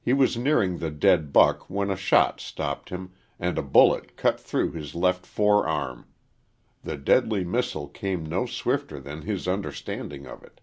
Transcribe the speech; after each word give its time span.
He 0.00 0.12
was 0.12 0.36
nearing 0.36 0.78
the 0.78 0.90
dead 0.90 1.32
buck 1.32 1.70
when 1.70 1.88
a 1.88 1.94
shot 1.94 2.40
stopped 2.40 2.88
him, 2.88 3.12
and 3.38 3.56
a 3.56 3.62
bullet 3.62 4.16
cut 4.16 4.40
through 4.40 4.72
his 4.72 4.96
left 4.96 5.24
fore 5.24 5.68
arm. 5.68 6.04
The 6.82 6.96
deadly 6.96 7.44
missile 7.44 7.86
came 7.86 8.26
no 8.26 8.44
swifter 8.44 8.98
than 8.98 9.22
his 9.22 9.46
understanding 9.46 10.26
of 10.26 10.42
it. 10.42 10.60